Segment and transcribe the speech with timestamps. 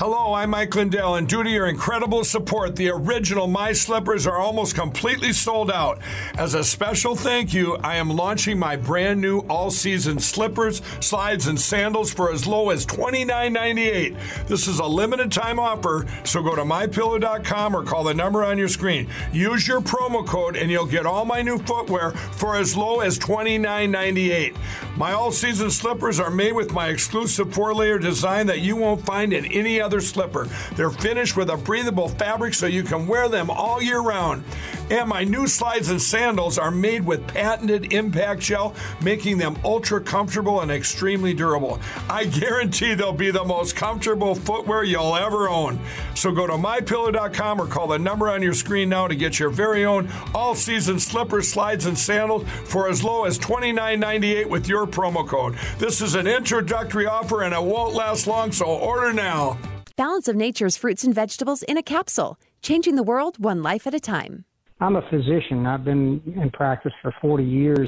[0.00, 4.38] Hello, I'm Mike Lindell, and due to your incredible support, the original My Slippers are
[4.38, 5.98] almost completely sold out.
[6.38, 11.48] As a special thank you, I am launching my brand new all season slippers, slides,
[11.48, 14.46] and sandals for as low as $29.98.
[14.46, 18.56] This is a limited time offer, so go to mypillow.com or call the number on
[18.56, 19.06] your screen.
[19.34, 23.18] Use your promo code, and you'll get all my new footwear for as low as
[23.18, 24.56] $29.98.
[24.96, 29.04] My all season slippers are made with my exclusive four layer design that you won't
[29.04, 30.46] find in any other slipper.
[30.76, 34.44] They're finished with a breathable fabric so you can wear them all year round.
[34.90, 40.00] And my new slides and sandals are made with patented impact gel, making them ultra
[40.00, 41.80] comfortable and extremely durable.
[42.08, 45.78] I guarantee they'll be the most comfortable footwear you'll ever own.
[46.14, 49.50] So go to mypillow.com or call the number on your screen now to get your
[49.50, 54.86] very own all season slippers, slides, and sandals for as low as $29.98 with your
[54.86, 55.56] promo code.
[55.78, 59.56] This is an introductory offer and it won't last long, so order now.
[60.00, 63.92] Balance of Nature's fruits and vegetables in a capsule, changing the world one life at
[63.92, 64.46] a time.
[64.80, 65.66] I'm a physician.
[65.66, 67.86] I've been in practice for 40 years.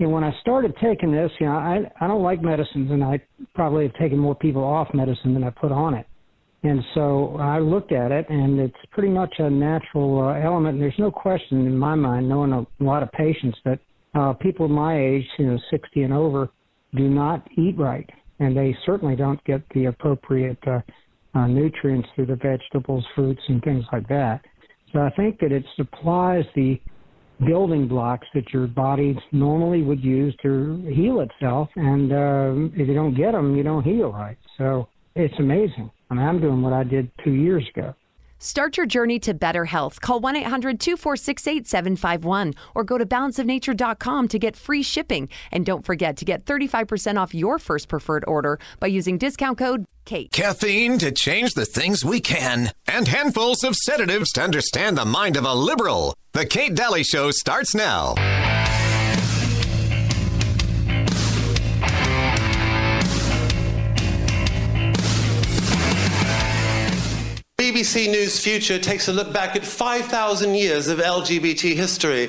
[0.00, 3.20] And when I started taking this, you know, I, I don't like medicines, and I
[3.54, 6.04] probably have taken more people off medicine than I put on it.
[6.64, 10.74] And so I looked at it, and it's pretty much a natural uh, element.
[10.74, 13.78] And there's no question in my mind, knowing a lot of patients, that
[14.16, 16.48] uh, people my age, you know, 60 and over,
[16.96, 20.80] do not eat right, and they certainly don't get the appropriate uh,
[21.34, 24.40] uh, nutrients through the vegetables, fruits, and things like that.
[24.92, 26.80] So I think that it supplies the
[27.46, 32.94] building blocks that your body normally would use to heal itself, and uh, if you
[32.94, 34.36] don't get them, you don't heal right.
[34.58, 35.90] So it's amazing.
[36.10, 37.94] I mean, I'm doing what I did two years ago.
[38.38, 40.00] Start your journey to better health.
[40.00, 45.28] Call 1 800 246 8751 or go to balanceofnature.com to get free shipping.
[45.52, 49.84] And don't forget to get 35% off your first preferred order by using discount code
[50.04, 50.32] KATE.
[50.32, 55.36] Caffeine to change the things we can, and handfuls of sedatives to understand the mind
[55.36, 56.14] of a liberal.
[56.32, 58.14] The Kate Dalley Show starts now.
[67.82, 72.28] BBC News Future takes a look back at 5,000 years of LGBT history.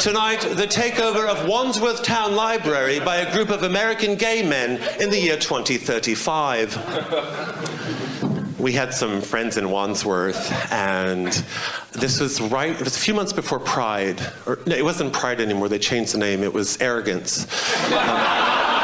[0.00, 5.08] Tonight, the takeover of Wandsworth Town Library by a group of American gay men in
[5.08, 6.74] the year 2035
[8.58, 11.28] we had some friends in Wandsworth, and
[11.92, 14.20] this was right, it was a few months before Pride.
[14.46, 17.44] Or, no, it wasn't Pride anymore, they changed the name, it was Arrogance.
[17.84, 18.77] Um,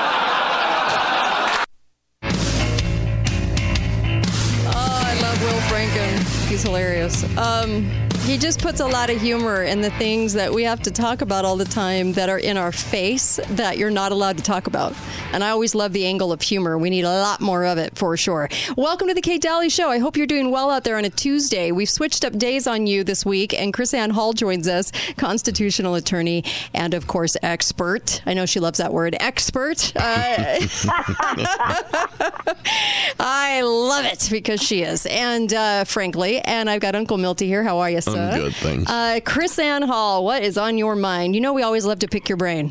[7.05, 7.39] hilarious.
[7.39, 10.91] Um, he just puts a lot of humor in the things that we have to
[10.91, 14.43] talk about all the time that are in our face that you're not allowed to
[14.43, 14.95] talk about.
[15.35, 16.79] And I always love the angle of humor.
[16.79, 18.49] We need a lot more of it for sure.
[18.77, 19.91] Welcome to the Kate Dalley Show.
[19.91, 21.73] I hope you're doing well out there on a Tuesday.
[21.73, 26.45] We've switched up days on you this week, and KrisAnne Hall joins us, constitutional attorney
[26.73, 28.23] and, of course, expert.
[28.27, 29.93] I know she loves that word, expert.
[29.97, 30.61] Uh,
[33.19, 35.05] I love it because she is.
[35.07, 37.65] And uh, frankly, and I've got Uncle Milty here.
[37.65, 38.31] How are you, sir?
[38.35, 38.89] I'm good, thanks.
[38.89, 41.35] Uh, KrisAnne Hall, what is on your mind?
[41.35, 42.71] You know, we always love to pick your brain.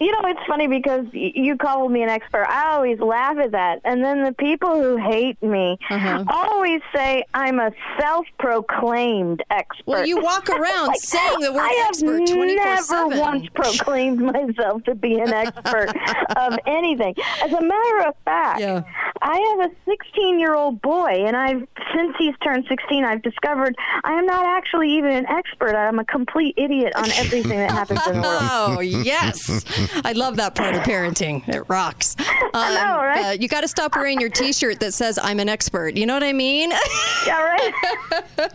[0.00, 2.46] You know, it's funny because you call me an expert.
[2.48, 3.80] I always laugh at that.
[3.84, 6.24] And then the people who hate me uh-huh.
[6.26, 9.84] always say I'm a self proclaimed expert.
[9.86, 13.46] Well, you walk around like, saying the word I expert 24 I have never once
[13.54, 15.90] proclaimed myself to be an expert
[16.36, 17.14] of anything.
[17.42, 18.82] As a matter of fact, yeah.
[19.22, 23.76] I have a 16 year old boy, and I've, since he's turned 16, I've discovered
[24.04, 25.74] I am not actually even an expert.
[25.74, 28.40] I'm a complete idiot on everything that happens in the world.
[28.50, 29.64] Oh, yes.
[30.04, 31.46] I love that part of parenting.
[31.48, 32.16] It rocks.
[32.18, 33.26] Um, I know, um, right?
[33.26, 36.14] Uh, you got to stop wearing your T-shirt that says "I'm an expert." You know
[36.14, 36.72] what I mean?
[37.26, 38.52] Yeah, right.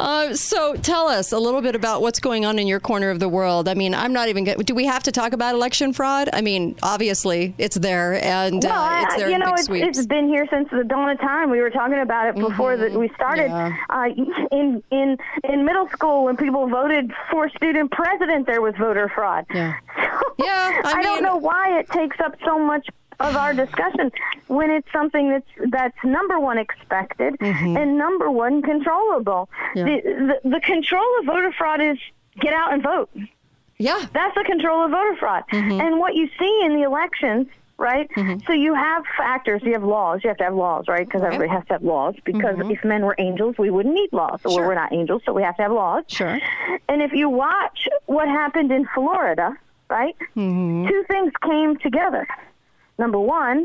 [0.00, 3.20] uh, so, tell us a little bit about what's going on in your corner of
[3.20, 3.68] the world.
[3.68, 4.44] I mean, I'm not even.
[4.44, 6.30] Get, do we have to talk about election fraud?
[6.32, 10.28] I mean, obviously, it's there, and well, uh, it's there you know, it's, it's been
[10.28, 11.50] here since the dawn of time.
[11.50, 12.92] We were talking about it before mm-hmm.
[12.94, 13.48] that we started.
[13.48, 13.76] Yeah.
[13.90, 14.08] Uh,
[14.52, 19.46] in in in middle school, when people voted for student president, there was voter fraud.
[19.54, 19.74] Yeah.
[20.18, 20.82] So, yeah.
[20.84, 22.88] I, I don't know why it takes up so much
[23.20, 24.12] of our discussion
[24.46, 27.76] when it's something that's that's number one expected mm-hmm.
[27.76, 29.48] and number one controllable.
[29.74, 29.84] Yeah.
[29.84, 31.98] The, the, the control of voter fraud is
[32.40, 33.10] get out and vote.
[33.78, 35.44] Yeah, that's the control of voter fraud.
[35.52, 35.80] Mm-hmm.
[35.80, 37.46] And what you see in the elections
[37.78, 38.10] right?
[38.16, 38.40] Mm-hmm.
[38.46, 41.06] So you have factors, you have laws, you have to have laws, right?
[41.06, 42.16] Because everybody has to have laws.
[42.24, 42.72] Because mm-hmm.
[42.72, 44.40] if men were angels, we wouldn't need laws.
[44.42, 44.66] So sure.
[44.66, 46.04] we're not angels, so we have to have laws.
[46.08, 46.38] Sure.
[46.88, 49.56] And if you watch what happened in Florida,
[49.88, 50.16] right?
[50.36, 50.88] Mm-hmm.
[50.88, 52.26] Two things came together.
[52.98, 53.64] Number one,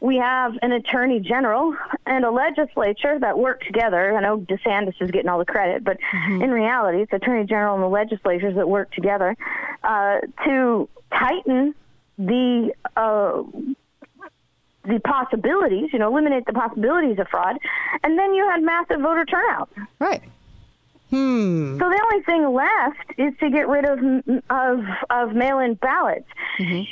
[0.00, 1.76] we have an attorney general
[2.06, 4.16] and a legislature that work together.
[4.16, 6.42] I know DeSantis is getting all the credit, but mm-hmm.
[6.42, 9.36] in reality, it's attorney general and the legislatures that work together
[9.82, 11.74] uh, to tighten
[12.18, 13.42] the uh,
[14.84, 17.56] the possibilities, you know, eliminate the possibilities of fraud,
[18.02, 19.70] and then you had massive voter turnout.
[19.98, 20.22] Right.
[21.10, 21.78] Hmm.
[21.78, 23.98] So the only thing left is to get rid of
[24.50, 26.26] of of mail-in ballots.
[26.58, 26.82] Mm-hmm.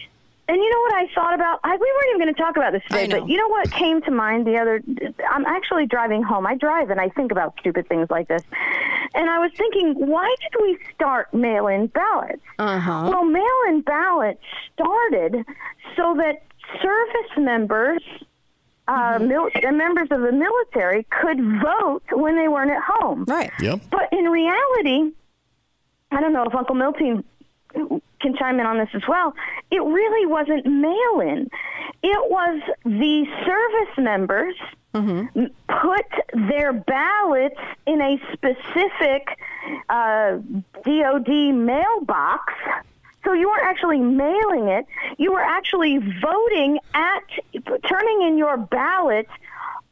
[0.49, 1.61] And you know what I thought about?
[1.63, 4.03] I, we weren't even going to talk about this today, but you know what came
[4.03, 4.83] to mind the other?
[5.31, 6.47] I'm actually driving home.
[6.47, 8.43] I drive and I think about stupid things like this.
[9.15, 12.43] And I was thinking, why did we start mail-in ballots?
[12.59, 13.09] Uh-huh.
[13.09, 14.43] Well, mail-in ballots
[14.75, 15.45] started
[15.97, 16.43] so that
[16.83, 18.03] service members
[18.89, 19.29] uh, mm-hmm.
[19.29, 23.25] mil- members of the military could vote when they weren't at home.
[23.29, 23.53] Right.
[23.61, 23.81] Yep.
[23.91, 25.13] But in reality,
[26.11, 27.23] I don't know if Uncle Milty
[28.21, 29.35] can chime in on this as well.
[29.71, 31.51] It really wasn't mail in.
[32.03, 34.55] It was the service members
[34.95, 35.47] mm-hmm.
[35.69, 39.39] put their ballots in a specific
[39.89, 40.39] uh,
[40.85, 42.53] DOD mailbox.
[43.25, 44.87] So you weren't actually mailing it.
[45.19, 47.23] You were actually voting at,
[47.89, 49.29] turning in your ballot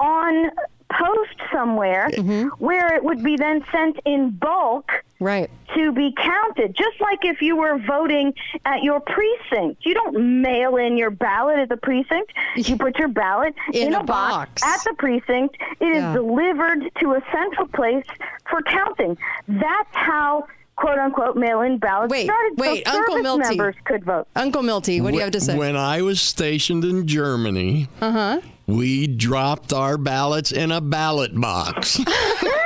[0.01, 0.51] on
[0.93, 2.49] post somewhere mm-hmm.
[2.63, 4.91] where it would be then sent in bulk
[5.21, 8.33] right to be counted just like if you were voting
[8.65, 13.09] at your precinct you don't mail in your ballot at the precinct you put your
[13.09, 14.61] ballot in, in a, a box.
[14.61, 14.63] box.
[14.63, 16.11] at the precinct It yeah.
[16.11, 18.05] is delivered to a central place
[18.49, 19.17] for counting
[19.49, 20.47] that's how
[20.77, 23.57] quote unquote mail in ballots wait, started wait, so Uncle service Milty.
[23.57, 24.27] members could vote.
[24.35, 25.57] Uncle Milty, what do you have to say?
[25.57, 28.41] When I was stationed in Germany, uh-huh.
[28.67, 32.01] we dropped our ballots in a ballot box.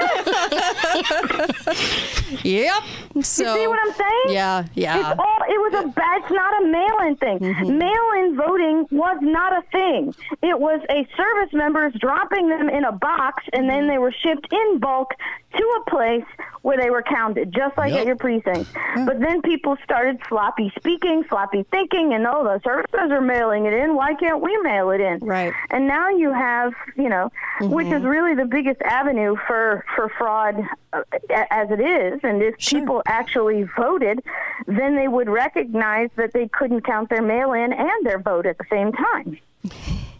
[2.44, 2.82] yep.
[3.23, 4.29] So, you see what I'm saying?
[4.29, 5.11] Yeah, yeah.
[5.12, 5.34] It's all,
[5.64, 7.38] was a, it's not a mail-in thing.
[7.38, 7.78] Mm-hmm.
[7.78, 10.14] Mail-in voting was not a thing.
[10.43, 14.46] It was a service members dropping them in a box, and then they were shipped
[14.52, 15.14] in bulk
[15.56, 16.25] to a place
[16.62, 18.00] where they were counted, just like yep.
[18.00, 18.70] at your precinct.
[18.75, 19.05] Yeah.
[19.06, 23.75] But then people started sloppy speaking, sloppy thinking, and oh, the services are mailing it
[23.75, 23.94] in.
[23.94, 25.19] Why can't we mail it in?
[25.20, 25.52] Right.
[25.70, 27.31] And now you have, you know,
[27.61, 27.72] mm-hmm.
[27.72, 30.56] which is really the biggest avenue for for fraud
[30.93, 31.02] uh,
[31.50, 32.20] as it is.
[32.22, 32.81] And if sure.
[32.81, 34.20] people actually voted,
[34.66, 38.58] then they would recognize that they couldn't count their mail in and their vote at
[38.58, 39.38] the same time.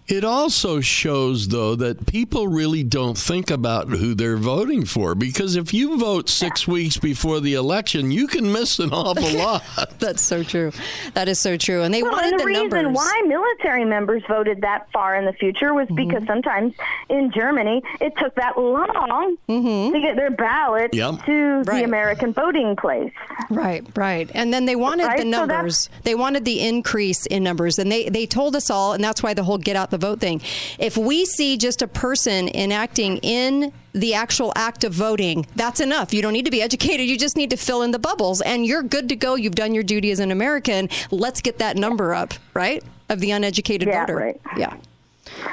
[0.07, 5.57] It also shows, though, that people really don't think about who they're voting for because
[5.57, 9.63] if you vote six weeks before the election, you can miss an awful lot.
[10.01, 10.73] That's so true.
[11.15, 11.83] That is so true.
[11.83, 12.97] And they well, wanted and the, the reason numbers.
[12.97, 16.09] why military members voted that far in the future was mm-hmm.
[16.09, 16.75] because sometimes
[17.09, 19.95] in Germany it took that long mm-hmm.
[19.95, 21.25] to get their ballot yep.
[21.25, 21.79] to right.
[21.79, 23.13] the American voting place.
[23.49, 24.31] Right, right.
[24.35, 25.19] And then they wanted right?
[25.19, 25.79] the numbers.
[25.79, 29.23] So they wanted the increase in numbers, and they they told us all, and that's
[29.23, 30.41] why the whole get out the vote thing.
[30.79, 36.13] If we see just a person enacting in the actual act of voting, that's enough.
[36.13, 37.09] You don't need to be educated.
[37.09, 39.37] You just need to fill in the bubbles, and you're good to go.
[39.37, 40.89] You've done your duty as an American.
[41.11, 42.83] Let's get that number up, right?
[43.09, 44.17] Of the uneducated yeah, voter.
[44.17, 44.41] Right.
[44.57, 44.77] Yeah.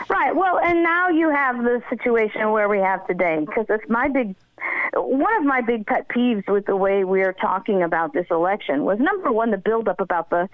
[0.10, 0.36] Right.
[0.36, 4.36] Well, and now you have the situation where we have today, because it's my big
[4.94, 8.84] one of my big pet peeves with the way we are talking about this election
[8.84, 10.50] was number one, the buildup about the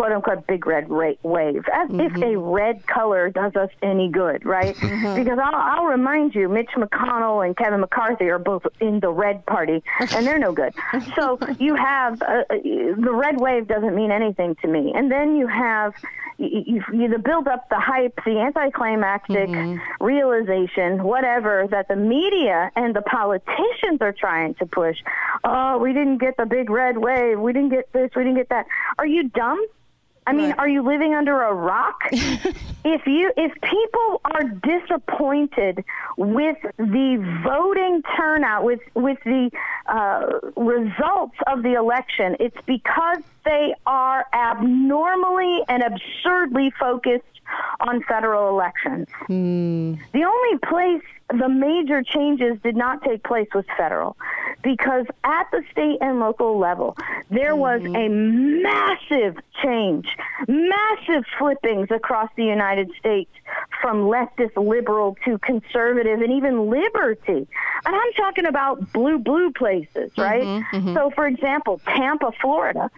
[0.00, 2.00] quote unquote big red wave, as mm-hmm.
[2.00, 4.74] if a red color does us any good, right?
[4.76, 5.14] Mm-hmm.
[5.14, 9.44] Because I'll, I'll remind you, Mitch McConnell and Kevin McCarthy are both in the red
[9.44, 10.72] party, and they're no good.
[11.16, 15.36] so you have uh, uh, the red wave doesn't mean anything to me, and then
[15.36, 15.92] you have
[16.38, 20.02] you, you, the build up, the hype, the anticlimactic mm-hmm.
[20.02, 24.96] realization, whatever that the media and the politicians are trying to push.
[25.44, 27.38] Oh, we didn't get the big red wave.
[27.38, 28.08] We didn't get this.
[28.16, 28.64] We didn't get that.
[28.96, 29.62] Are you dumb?
[30.30, 30.58] I mean, right.
[30.60, 32.02] are you living under a rock?
[32.12, 35.84] if you if people are disappointed
[36.16, 39.50] with the voting turnout, with with the
[39.86, 47.24] uh, results of the election, it's because they are abnormally and absurdly focused
[47.80, 49.08] on federal elections.
[49.28, 49.98] Mm.
[50.12, 51.02] The only place
[51.38, 54.16] the major changes did not take place was federal
[54.62, 56.96] because at the state and local level
[57.30, 57.94] there was mm-hmm.
[57.94, 60.16] a massive change
[60.48, 63.30] massive flippings across the united states
[63.80, 67.46] from leftist liberal to conservative and even liberty
[67.84, 70.94] and i'm talking about blue blue places right mm-hmm, mm-hmm.
[70.94, 72.90] so for example tampa florida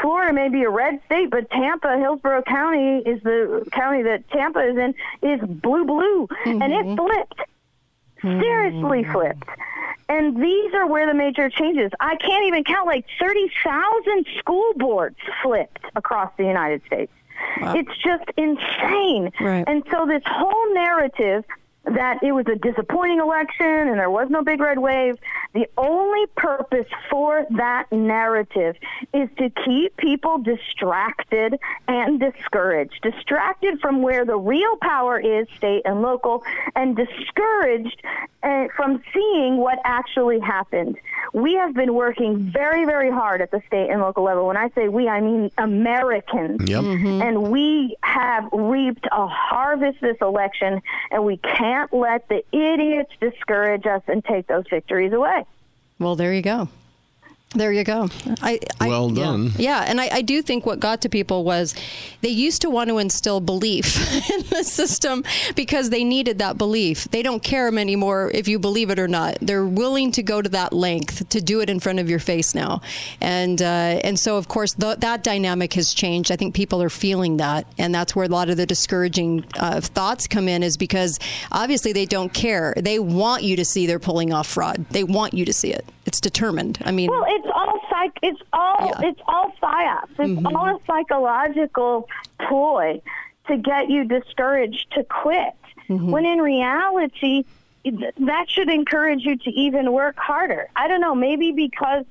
[0.00, 4.60] Florida may be a red state, but Tampa, Hillsborough County is the county that Tampa
[4.60, 6.26] is in, is blue blue.
[6.44, 6.62] Mm-hmm.
[6.62, 6.96] And it mm-hmm.
[6.96, 7.40] flipped.
[8.22, 9.12] Seriously mm-hmm.
[9.12, 9.48] flipped.
[10.08, 11.92] And these are where the major changes.
[12.00, 17.12] I can't even count like 30,000 school boards flipped across the United States.
[17.60, 17.74] Wow.
[17.74, 19.30] It's just insane.
[19.40, 19.64] Right.
[19.66, 21.44] And so this whole narrative
[21.84, 25.16] that it was a disappointing election and there was no big red wave.
[25.54, 28.76] The only purpose for that narrative
[29.12, 31.58] is to keep people distracted
[31.88, 33.00] and discouraged.
[33.02, 36.44] Distracted from where the real power is, state and local,
[36.76, 38.02] and discouraged
[38.42, 40.96] uh, from seeing what actually happened.
[41.32, 44.46] We have been working very, very hard at the state and local level.
[44.46, 46.68] When I say we, I mean Americans.
[46.68, 46.84] Yep.
[46.84, 47.22] Mm-hmm.
[47.22, 48.52] And we have
[48.86, 54.24] reaped a harvest this election, and we can't can't let the idiots discourage us and
[54.24, 55.44] take those victories away.
[55.98, 56.68] Well, there you go.
[57.52, 58.08] There you go.
[58.42, 59.46] I, I well done.
[59.58, 59.84] Yeah, yeah.
[59.88, 61.74] and I, I, do think what got to people was
[62.20, 63.96] they used to want to instill belief
[64.30, 65.24] in the system
[65.56, 67.08] because they needed that belief.
[67.10, 69.38] They don't care anymore if you believe it or not.
[69.40, 72.54] They're willing to go to that length to do it in front of your face
[72.54, 72.82] now,
[73.20, 73.64] and uh,
[74.04, 76.30] and so of course that dynamic has changed.
[76.30, 79.80] I think people are feeling that, and that's where a lot of the discouraging uh,
[79.80, 80.62] thoughts come in.
[80.62, 81.18] Is because
[81.50, 82.74] obviously they don't care.
[82.76, 84.86] They want you to see they're pulling off fraud.
[84.90, 85.84] They want you to see it.
[86.06, 86.78] It's determined.
[86.84, 87.39] I mean, well, it's all
[87.90, 88.18] psych.
[88.22, 89.08] It's all yeah.
[89.08, 90.10] it's all psyops.
[90.18, 90.56] It's mm-hmm.
[90.56, 92.08] all a psychological
[92.48, 93.02] ploy
[93.48, 95.54] to get you discouraged to quit.
[95.88, 96.10] Mm-hmm.
[96.10, 97.44] When in reality,
[97.84, 100.68] that should encourage you to even work harder.
[100.76, 101.14] I don't know.
[101.14, 102.04] Maybe because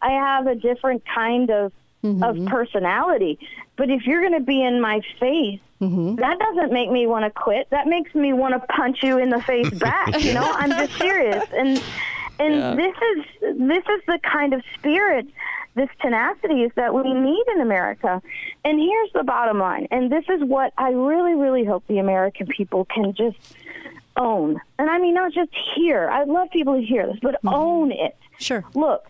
[0.00, 1.72] I have a different kind of
[2.04, 2.22] mm-hmm.
[2.22, 3.38] of personality.
[3.76, 6.16] But if you're going to be in my face, mm-hmm.
[6.16, 7.68] that doesn't make me want to quit.
[7.70, 10.22] That makes me want to punch you in the face back.
[10.22, 11.44] you know, I'm just serious.
[11.56, 11.82] And
[12.44, 12.74] and yeah.
[12.74, 15.26] this is this is the kind of spirit,
[15.74, 18.22] this tenacity is that we need in America.
[18.64, 22.46] And here's the bottom line, and this is what I really, really hope the American
[22.46, 23.56] people can just
[24.16, 24.60] own.
[24.78, 26.08] And I mean not just hear.
[26.10, 27.48] I'd love people to hear this, but mm-hmm.
[27.48, 28.16] own it.
[28.38, 28.64] Sure.
[28.74, 29.06] Look,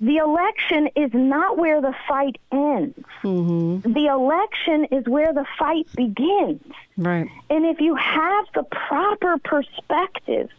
[0.00, 2.98] the election is not where the fight ends.
[3.24, 3.92] Mm-hmm.
[3.92, 6.62] The election is where the fight begins.
[6.96, 7.28] Right.
[7.50, 10.50] And if you have the proper perspective,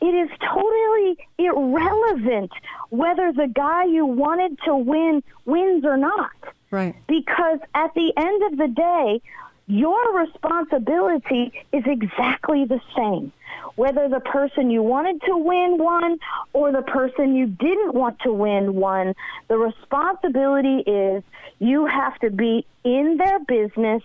[0.00, 2.52] it is totally irrelevant
[2.90, 6.30] whether the guy you wanted to win wins or not.
[6.70, 6.94] Right.
[7.06, 9.20] Because at the end of the day,
[9.66, 13.32] your responsibility is exactly the same.
[13.76, 16.18] Whether the person you wanted to win won
[16.52, 19.14] or the person you didn't want to win won,
[19.48, 21.22] the responsibility is
[21.58, 24.02] you have to be in their business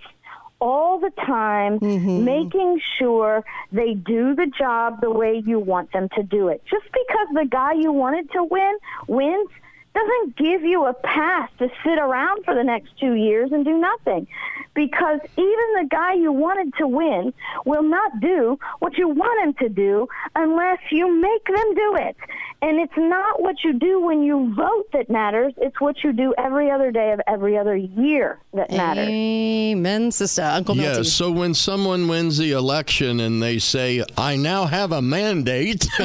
[0.63, 2.23] all the time, mm-hmm.
[2.23, 3.43] making sure
[3.73, 6.63] they do the job the way you want them to do it.
[6.63, 8.77] Just because the guy you wanted to win
[9.09, 9.49] wins
[9.93, 13.77] doesn't give you a pass to sit around for the next two years and do
[13.77, 14.27] nothing.
[14.73, 17.31] Because even the guy you wanted to win
[17.65, 22.17] will not do what you want him to do unless you make them do it.
[22.63, 26.33] And it's not what you do when you vote that matters, it's what you do
[26.37, 29.09] every other day of every other year that matters.
[29.09, 30.43] Amen, sister.
[30.43, 30.99] Uncle Milty.
[30.99, 35.85] Yeah, so when someone wins the election and they say, I now have a mandate,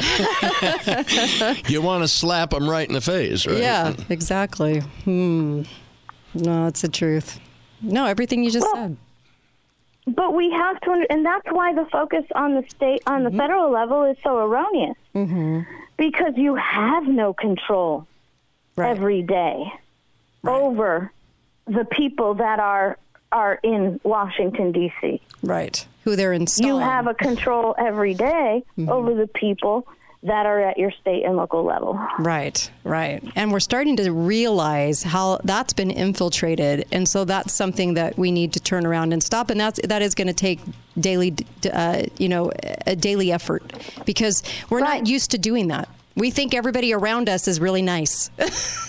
[1.69, 3.57] you want to slap them right in the face, right?
[3.57, 3.78] Yeah,
[4.09, 4.79] exactly.
[5.03, 5.63] Hmm.
[6.33, 7.39] No, it's the truth.
[7.81, 8.97] No, everything you just well, said.
[10.07, 13.39] But we have to, and that's why the focus on the state, on the mm-hmm.
[13.39, 14.97] federal level, is so erroneous.
[15.15, 15.61] Mm-hmm.
[15.97, 18.07] Because you have no control
[18.75, 18.89] right.
[18.89, 19.71] every day
[20.41, 20.61] right.
[20.61, 21.11] over
[21.67, 22.97] the people that are
[23.31, 25.21] are in Washington D.C.
[25.43, 26.75] Right, who they're installing.
[26.75, 28.89] You have a control every day mm-hmm.
[28.89, 29.87] over the people
[30.23, 31.97] that are at your state and local level.
[32.19, 33.23] Right, right.
[33.35, 36.85] And we're starting to realize how that's been infiltrated.
[36.91, 39.49] And so that's something that we need to turn around and stop.
[39.49, 40.59] And that's, that is going to take
[40.99, 41.35] daily,
[41.71, 42.51] uh, you know,
[42.85, 43.63] a daily effort
[44.05, 44.99] because we're right.
[44.99, 45.87] not used to doing that.
[46.15, 48.29] We think everybody around us is really nice.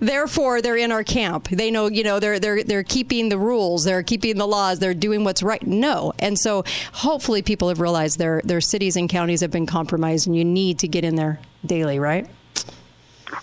[0.00, 1.48] therefore they're in our camp.
[1.48, 4.94] They know, you know, they're they're they're keeping the rules, they're keeping the laws, they're
[4.94, 5.64] doing what's right.
[5.66, 6.12] No.
[6.18, 10.36] And so hopefully people have realized their their cities and counties have been compromised and
[10.36, 12.26] you need to get in there daily, right?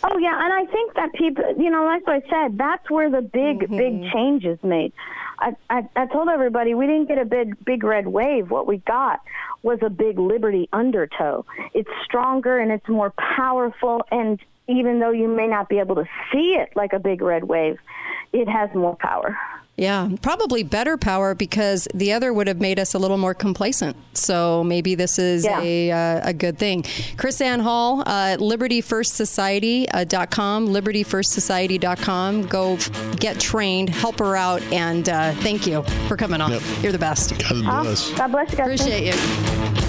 [0.03, 3.21] Oh yeah, and I think that people, you know, like I said, that's where the
[3.21, 3.77] big mm-hmm.
[3.77, 4.93] big change is made.
[5.39, 8.49] I, I I told everybody we didn't get a big big red wave.
[8.49, 9.21] What we got
[9.63, 11.45] was a big liberty undertow.
[11.73, 16.05] It's stronger and it's more powerful and even though you may not be able to
[16.31, 17.77] see it like a big red wave,
[18.31, 19.37] it has more power.
[19.81, 23.97] Yeah, probably better power because the other would have made us a little more complacent.
[24.13, 25.59] So maybe this is yeah.
[25.59, 26.83] a, uh, a good thing.
[26.83, 32.45] KrisAnne Hall, uh, libertyfirstsociety.com, libertyfirstsociety.com.
[32.45, 32.77] Go
[33.15, 36.51] get trained, help her out, and uh, thank you for coming on.
[36.51, 36.61] Yep.
[36.83, 37.31] You're the best.
[37.39, 38.11] God bless.
[38.11, 38.79] God bless you guys.
[38.79, 39.19] Appreciate you.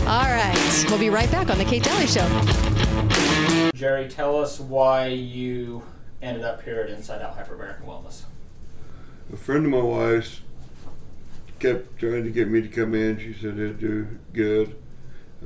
[0.07, 0.87] All right.
[0.89, 2.27] We'll be right back on The Kate Dalley Show.
[3.75, 5.83] Jerry, tell us why you
[6.23, 8.23] ended up here at Inside Out Hyperbaric Wellness.
[9.31, 10.41] A friend of my wife's
[11.59, 13.19] kept trying to get me to come in.
[13.19, 14.77] She said it'd do good.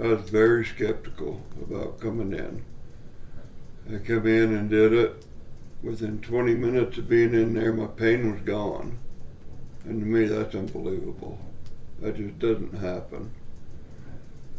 [0.02, 2.64] I was very skeptical about coming in.
[3.92, 5.24] I come in and did it.
[5.82, 8.98] Within 20 minutes of being in there, my pain was gone.
[9.84, 11.38] And to me, that's unbelievable.
[12.00, 13.32] That just doesn't happen.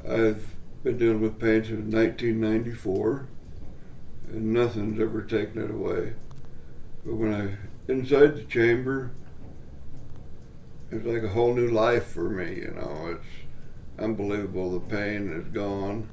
[0.08, 3.28] I've been dealing with pain since 1994,
[4.30, 6.14] and nothing's ever taken it away.
[7.06, 9.12] But when I inside the chamber,
[10.91, 12.56] it's like a whole new life for me.
[12.56, 13.25] You know, it's
[14.00, 14.79] unbelievable.
[14.79, 16.10] The pain is gone.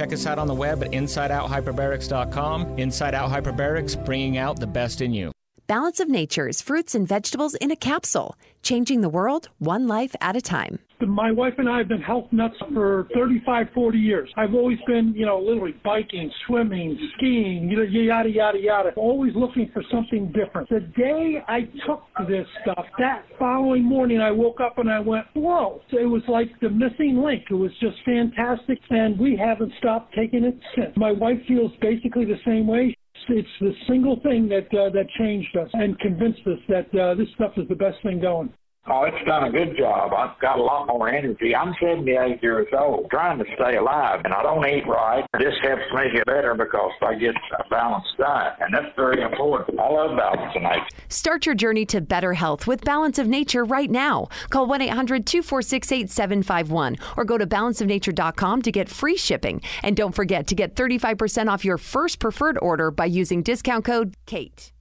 [0.00, 2.78] Check us out on the web at InsideOutHyperbarics.com.
[2.78, 5.32] Inside Out Hyperbarics, bringing out the best in you.
[5.68, 10.34] Balance of Nature's fruits and vegetables in a capsule, changing the world one life at
[10.34, 10.78] a time.
[11.06, 14.30] My wife and I have been health nuts for 35, 40 years.
[14.38, 18.92] I've always been, you know, literally biking, swimming, skiing, you know, yada, yada, yada.
[18.96, 20.70] Always looking for something different.
[20.70, 25.26] The day I took this stuff, that following morning I woke up and I went,
[25.34, 25.82] whoa.
[25.92, 27.44] It was like the missing link.
[27.50, 28.78] It was just fantastic.
[28.88, 30.96] And we haven't stopped taking it since.
[30.96, 32.96] My wife feels basically the same way
[33.28, 37.28] it's the single thing that uh, that changed us and convinced us that uh, this
[37.34, 38.52] stuff is the best thing going.
[38.90, 40.14] Oh, it's done a good job.
[40.14, 41.54] I've got a lot more energy.
[41.54, 45.26] I'm 78 years old, trying to stay alive, and I don't eat right.
[45.38, 49.78] This helps me get better because I get a balanced diet, and that's very important.
[49.78, 50.86] I love balance of nature.
[51.08, 54.28] Start your journey to better health with Balance of Nature right now.
[54.48, 59.60] Call 1 800 246 8751 or go to balanceofnature.com to get free shipping.
[59.82, 64.14] And don't forget to get 35% off your first preferred order by using discount code
[64.26, 64.72] KATE.